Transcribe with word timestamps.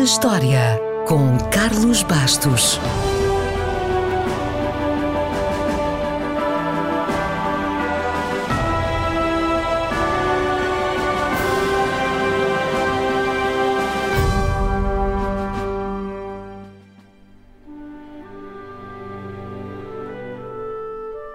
na 0.00 0.04
História, 0.04 0.80
com 1.06 1.36
Carlos 1.50 2.02
Bastos. 2.02 2.80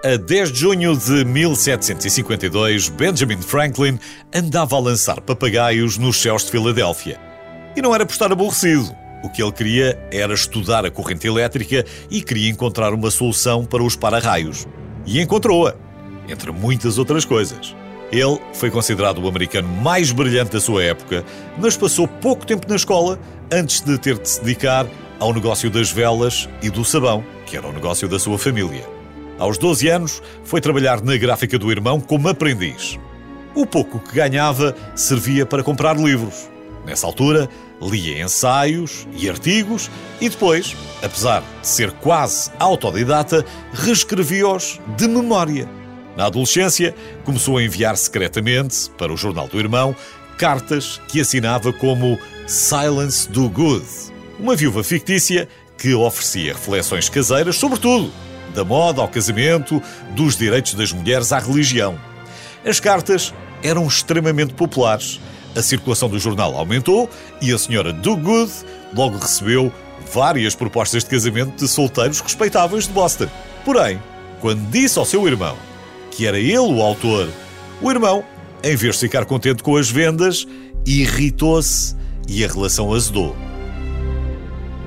A 0.02 0.16
10 0.16 0.50
de 0.50 0.58
junho 0.58 0.96
de 0.96 1.24
1752, 1.24 2.88
Benjamin 2.88 3.40
Franklin 3.40 3.96
andava 4.34 4.74
a 4.74 4.80
lançar 4.80 5.20
papagaios 5.20 5.96
nos 5.96 6.20
céus 6.20 6.44
de 6.44 6.50
Filadélfia. 6.50 7.25
E 7.76 7.82
não 7.82 7.94
era 7.94 8.06
por 8.06 8.12
estar 8.12 8.32
aborrecido. 8.32 8.96
O 9.22 9.28
que 9.28 9.42
ele 9.42 9.52
queria 9.52 9.98
era 10.10 10.32
estudar 10.32 10.86
a 10.86 10.90
corrente 10.90 11.26
elétrica 11.26 11.84
e 12.10 12.22
queria 12.22 12.48
encontrar 12.48 12.94
uma 12.94 13.10
solução 13.10 13.64
para 13.64 13.82
os 13.82 13.94
para-raios. 13.94 14.66
E 15.04 15.20
encontrou-a, 15.20 15.74
entre 16.28 16.50
muitas 16.50 16.96
outras 16.96 17.24
coisas. 17.24 17.76
Ele 18.10 18.40
foi 18.54 18.70
considerado 18.70 19.18
o 19.18 19.28
americano 19.28 19.68
mais 19.68 20.12
brilhante 20.12 20.52
da 20.52 20.60
sua 20.60 20.82
época, 20.84 21.24
mas 21.58 21.76
passou 21.76 22.06
pouco 22.06 22.46
tempo 22.46 22.66
na 22.68 22.76
escola 22.76 23.18
antes 23.52 23.80
de 23.80 23.98
ter 23.98 24.18
de 24.18 24.28
se 24.28 24.40
dedicar 24.40 24.86
ao 25.18 25.34
negócio 25.34 25.68
das 25.70 25.90
velas 25.90 26.48
e 26.62 26.70
do 26.70 26.84
sabão, 26.84 27.24
que 27.46 27.56
era 27.56 27.66
o 27.66 27.72
negócio 27.72 28.08
da 28.08 28.18
sua 28.18 28.38
família. 28.38 28.88
Aos 29.38 29.58
12 29.58 29.88
anos, 29.88 30.22
foi 30.44 30.60
trabalhar 30.60 31.02
na 31.02 31.16
gráfica 31.16 31.58
do 31.58 31.70
irmão 31.70 32.00
como 32.00 32.28
aprendiz. 32.28 32.98
O 33.54 33.66
pouco 33.66 33.98
que 33.98 34.14
ganhava 34.14 34.74
servia 34.94 35.44
para 35.44 35.62
comprar 35.62 35.96
livros. 35.96 36.48
Nessa 36.86 37.06
altura, 37.06 37.48
lia 37.82 38.22
ensaios 38.22 39.06
e 39.12 39.28
artigos 39.28 39.90
e 40.20 40.28
depois, 40.28 40.76
apesar 41.02 41.42
de 41.60 41.66
ser 41.66 41.90
quase 41.92 42.50
autodidata, 42.58 43.44
reescrevia-os 43.72 44.80
de 44.96 45.08
memória. 45.08 45.68
Na 46.16 46.26
adolescência, 46.26 46.94
começou 47.24 47.58
a 47.58 47.62
enviar 47.62 47.96
secretamente, 47.96 48.88
para 48.96 49.12
o 49.12 49.16
jornal 49.16 49.48
do 49.48 49.58
irmão, 49.58 49.94
cartas 50.38 51.00
que 51.08 51.20
assinava 51.20 51.72
como 51.72 52.18
Silence 52.46 53.28
Do 53.28 53.50
Good, 53.50 53.84
uma 54.38 54.54
viúva 54.54 54.82
fictícia 54.84 55.48
que 55.76 55.92
oferecia 55.92 56.54
reflexões 56.54 57.08
caseiras 57.08 57.56
sobre 57.56 57.78
tudo 57.78 58.10
da 58.56 58.64
moda 58.64 59.02
ao 59.02 59.08
casamento, 59.08 59.82
dos 60.12 60.34
direitos 60.34 60.72
das 60.72 60.90
mulheres 60.90 61.30
à 61.30 61.38
religião. 61.38 62.00
As 62.64 62.80
cartas 62.80 63.34
eram 63.62 63.86
extremamente 63.86 64.54
populares. 64.54 65.20
A 65.56 65.62
circulação 65.62 66.08
do 66.08 66.18
jornal 66.18 66.54
aumentou 66.54 67.08
e 67.40 67.50
a 67.50 67.58
senhora 67.58 67.92
Dogood 67.92 68.52
logo 68.94 69.16
recebeu 69.16 69.72
várias 70.12 70.54
propostas 70.54 71.02
de 71.02 71.10
casamento 71.10 71.56
de 71.56 71.66
solteiros 71.66 72.20
respeitáveis 72.20 72.86
de 72.86 72.92
Boston. 72.92 73.28
Porém, 73.64 74.00
quando 74.40 74.60
disse 74.70 74.98
ao 74.98 75.06
seu 75.06 75.26
irmão 75.26 75.56
que 76.10 76.26
era 76.26 76.38
ele 76.38 76.58
o 76.58 76.82
autor, 76.82 77.28
o 77.80 77.90
irmão, 77.90 78.24
em 78.62 78.76
vez 78.76 78.94
de 78.94 79.00
ficar 79.00 79.24
contente 79.24 79.62
com 79.62 79.76
as 79.76 79.90
vendas, 79.90 80.46
irritou-se 80.84 81.96
e 82.28 82.44
a 82.44 82.48
relação 82.48 82.92
azedou. 82.92 83.36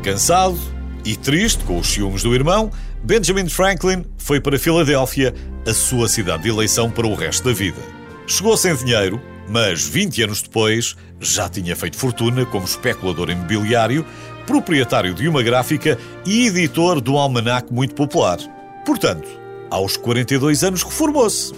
Cansado 0.04 0.58
e 1.04 1.16
triste 1.16 1.64
com 1.64 1.80
os 1.80 1.88
ciúmes 1.88 2.24
do 2.24 2.34
irmão, 2.34 2.72
Benjamin 3.04 3.50
Franklin 3.50 4.06
foi 4.18 4.40
para 4.40 4.60
Filadélfia, 4.60 5.34
a 5.68 5.74
sua 5.74 6.08
cidade 6.08 6.44
de 6.44 6.50
eleição 6.50 6.90
para 6.90 7.08
o 7.08 7.16
resto 7.16 7.46
da 7.46 7.54
vida. 7.54 7.82
Chegou 8.28 8.56
sem 8.58 8.76
dinheiro, 8.76 9.22
mas 9.50 9.86
20 9.86 10.24
anos 10.24 10.42
depois 10.42 10.96
já 11.20 11.50
tinha 11.50 11.76
feito 11.76 11.98
fortuna 11.98 12.46
como 12.46 12.66
especulador 12.66 13.30
imobiliário, 13.30 14.06
proprietário 14.46 15.14
de 15.14 15.28
uma 15.28 15.44
gráfica 15.44 15.98
e 16.26 16.48
editor 16.48 17.02
de 17.02 17.10
um 17.10 17.18
almanaque 17.18 17.74
muito 17.74 17.96
popular. 17.96 18.38
Portanto, 18.86 19.28
aos 19.70 19.98
42 19.98 20.64
anos 20.64 20.84
reformou-se, 20.84 21.54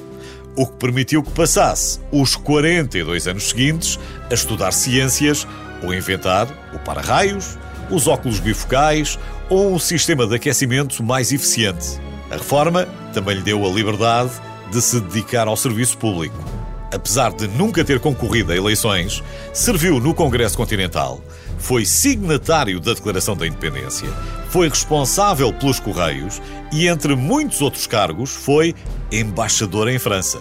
o 0.55 0.65
que 0.65 0.73
permitiu 0.73 1.23
que 1.23 1.31
passasse 1.31 1.99
os 2.11 2.35
42 2.35 3.27
anos 3.27 3.49
seguintes 3.49 3.99
a 4.29 4.33
estudar 4.33 4.71
ciências 4.71 5.47
ou 5.81 5.93
inventar 5.93 6.47
o 6.73 6.79
para-raios, 6.79 7.57
os 7.89 8.07
óculos 8.07 8.39
bifocais 8.39 9.17
ou 9.49 9.73
um 9.73 9.79
sistema 9.79 10.25
de 10.25 10.35
aquecimento 10.35 11.01
mais 11.03 11.31
eficiente. 11.31 11.99
A 12.29 12.35
reforma 12.35 12.85
também 13.13 13.35
lhe 13.35 13.41
deu 13.41 13.65
a 13.65 13.69
liberdade 13.69 14.31
de 14.71 14.81
se 14.81 14.99
dedicar 14.99 15.47
ao 15.47 15.57
serviço 15.57 15.97
público. 15.97 16.60
Apesar 16.93 17.31
de 17.31 17.47
nunca 17.47 17.85
ter 17.85 18.01
concorrido 18.01 18.51
a 18.51 18.57
eleições, 18.57 19.23
serviu 19.53 19.99
no 19.99 20.13
Congresso 20.13 20.57
Continental, 20.57 21.23
foi 21.57 21.85
signatário 21.85 22.81
da 22.81 22.93
Declaração 22.93 23.35
da 23.35 23.47
Independência, 23.47 24.09
foi 24.49 24.67
responsável 24.67 25.53
pelos 25.53 25.79
Correios 25.79 26.41
e, 26.71 26.87
entre 26.87 27.15
muitos 27.15 27.61
outros 27.61 27.87
cargos, 27.87 28.31
foi 28.31 28.75
embaixador 29.09 29.87
em 29.87 29.97
França. 29.97 30.39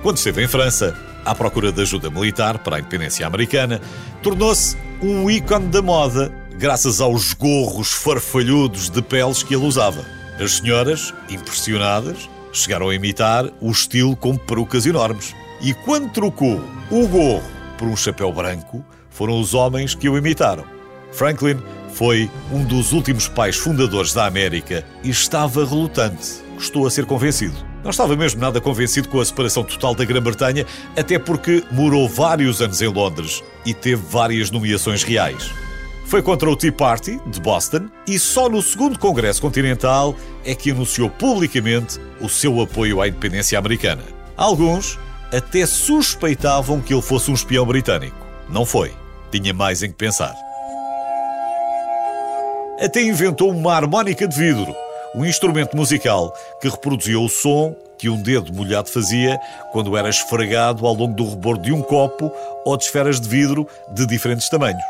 Quando 0.00 0.18
esteve 0.18 0.44
em 0.44 0.46
França, 0.46 0.96
à 1.24 1.34
procura 1.34 1.72
de 1.72 1.82
ajuda 1.82 2.10
militar 2.10 2.58
para 2.58 2.76
a 2.76 2.78
independência 2.78 3.26
americana, 3.26 3.80
tornou-se 4.22 4.76
um 5.02 5.28
ícone 5.28 5.66
da 5.66 5.82
moda 5.82 6.32
graças 6.56 7.00
aos 7.00 7.32
gorros 7.32 7.92
farfalhudos 7.92 8.88
de 8.88 9.02
peles 9.02 9.42
que 9.42 9.54
ele 9.54 9.66
usava. 9.66 10.04
As 10.40 10.58
senhoras, 10.58 11.12
impressionadas, 11.28 12.30
chegaram 12.52 12.88
a 12.88 12.94
imitar 12.94 13.46
o 13.60 13.70
estilo 13.70 14.14
com 14.14 14.36
perucas 14.36 14.86
enormes. 14.86 15.34
E 15.60 15.74
quando 15.74 16.10
trocou 16.12 16.60
o 16.90 17.06
gorro 17.08 17.42
por 17.76 17.88
um 17.88 17.96
chapéu 17.96 18.32
branco, 18.32 18.84
foram 19.10 19.40
os 19.40 19.54
homens 19.54 19.94
que 19.94 20.08
o 20.08 20.16
imitaram. 20.16 20.64
Franklin 21.12 21.58
foi 21.92 22.30
um 22.52 22.62
dos 22.64 22.92
últimos 22.92 23.28
pais 23.28 23.56
fundadores 23.56 24.12
da 24.12 24.26
América 24.26 24.84
e 25.02 25.10
estava 25.10 25.64
relutante. 25.64 26.42
Gostou 26.54 26.86
a 26.86 26.90
ser 26.90 27.06
convencido. 27.06 27.56
Não 27.82 27.90
estava 27.90 28.16
mesmo 28.16 28.40
nada 28.40 28.60
convencido 28.60 29.08
com 29.08 29.20
a 29.20 29.24
separação 29.24 29.64
total 29.64 29.94
da 29.94 30.04
Grã-Bretanha, 30.04 30.66
até 30.96 31.18
porque 31.18 31.64
morou 31.70 32.08
vários 32.08 32.60
anos 32.60 32.82
em 32.82 32.88
Londres 32.88 33.42
e 33.64 33.72
teve 33.72 34.02
várias 34.08 34.50
nomeações 34.50 35.02
reais. 35.02 35.50
Foi 36.04 36.22
contra 36.22 36.48
o 36.48 36.56
Tea 36.56 36.72
Party, 36.72 37.20
de 37.26 37.40
Boston, 37.40 37.88
e 38.06 38.18
só 38.18 38.48
no 38.48 38.62
segundo 38.62 38.98
Congresso 38.98 39.42
Continental 39.42 40.16
é 40.44 40.54
que 40.54 40.70
anunciou 40.70 41.10
publicamente 41.10 42.00
o 42.20 42.28
seu 42.28 42.60
apoio 42.60 43.00
à 43.00 43.08
independência 43.08 43.58
americana. 43.58 44.02
Alguns 44.36 44.98
até 45.32 45.66
suspeitavam 45.66 46.80
que 46.80 46.92
ele 46.92 47.02
fosse 47.02 47.30
um 47.30 47.34
espião 47.34 47.66
britânico. 47.66 48.16
Não 48.48 48.64
foi. 48.64 48.92
Tinha 49.30 49.52
mais 49.52 49.82
em 49.82 49.88
que 49.88 49.96
pensar. 49.96 50.34
Até 52.80 53.02
inventou 53.02 53.50
uma 53.50 53.74
harmónica 53.74 54.26
de 54.26 54.38
vidro, 54.38 54.74
um 55.14 55.24
instrumento 55.24 55.76
musical 55.76 56.32
que 56.60 56.68
reproduzia 56.68 57.18
o 57.18 57.28
som 57.28 57.74
que 57.98 58.08
um 58.08 58.22
dedo 58.22 58.52
molhado 58.52 58.88
fazia 58.88 59.38
quando 59.72 59.96
era 59.96 60.08
esfregado 60.08 60.86
ao 60.86 60.94
longo 60.94 61.14
do 61.14 61.28
rebordo 61.28 61.62
de 61.62 61.72
um 61.72 61.82
copo 61.82 62.30
ou 62.64 62.76
de 62.76 62.84
esferas 62.84 63.20
de 63.20 63.28
vidro 63.28 63.66
de 63.92 64.06
diferentes 64.06 64.48
tamanhos. 64.48 64.82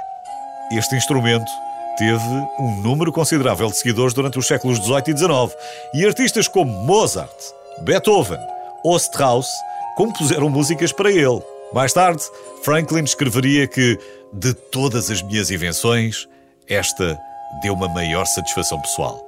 Este 0.71 0.95
instrumento 0.95 1.51
teve 1.97 2.47
um 2.59 2.83
número 2.83 3.11
considerável 3.11 3.69
de 3.69 3.79
seguidores 3.79 4.13
durante 4.13 4.39
os 4.39 4.47
séculos 4.47 4.79
XVIII 4.79 5.03
e 5.09 5.17
XIX, 5.17 5.57
e 5.95 6.07
artistas 6.07 6.47
como 6.47 6.71
Mozart, 6.85 7.33
Beethoven 7.81 8.39
ou 8.85 8.97
Strauss 8.99 9.49
compuseram 9.99 10.49
músicas 10.49 10.93
para 10.93 11.11
ele. 11.11 11.43
Mais 11.73 11.93
tarde, 11.93 12.23
Franklin 12.63 13.03
escreveria 13.03 13.67
que, 13.67 13.99
de 14.33 14.55
todas 14.55 15.11
as 15.11 15.21
minhas 15.23 15.51
invenções, 15.51 16.29
esta 16.69 17.19
deu 17.63 17.75
uma 17.75 17.89
maior 17.89 18.25
satisfação 18.25 18.81
pessoal. 18.81 19.21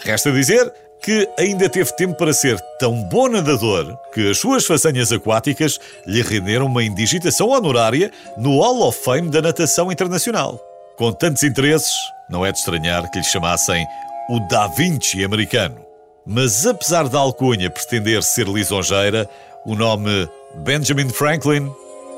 Resta 0.00 0.30
dizer 0.30 0.70
que 1.02 1.26
ainda 1.38 1.70
teve 1.70 1.90
tempo 1.96 2.18
para 2.18 2.34
ser 2.34 2.60
tão 2.78 3.02
bom 3.04 3.28
nadador 3.28 3.96
que 4.12 4.30
as 4.30 4.36
suas 4.36 4.66
façanhas 4.66 5.10
aquáticas 5.10 5.80
lhe 6.06 6.20
renderam 6.20 6.66
uma 6.66 6.84
indigitação 6.84 7.48
honorária 7.48 8.12
no 8.36 8.60
Hall 8.60 8.86
of 8.86 9.02
Fame 9.02 9.30
da 9.30 9.40
Natação 9.40 9.90
Internacional. 9.90 10.60
Com 10.98 11.12
tantos 11.12 11.42
interesses, 11.44 11.94
não 12.28 12.44
é 12.44 12.52
de 12.52 12.58
estranhar 12.58 13.10
que 13.10 13.18
lhe 13.18 13.24
chamassem 13.24 13.86
o 14.28 14.38
Da 14.48 14.66
Vinci 14.66 15.24
americano. 15.24 15.90
Mas 16.26 16.66
apesar 16.66 17.08
da 17.08 17.18
alcunha 17.18 17.70
pretender 17.70 18.22
ser 18.22 18.46
lisonjeira, 18.46 19.28
o 19.64 19.74
nome 19.74 20.28
Benjamin 20.54 21.10
Franklin 21.10 21.70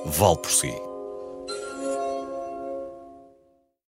vale 0.07 0.37
por 0.37 0.51
si. 0.51 0.92